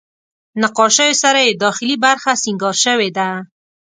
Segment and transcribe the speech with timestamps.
[0.61, 3.29] نقاشیو سره یې داخلي برخه سینګار شوې ده.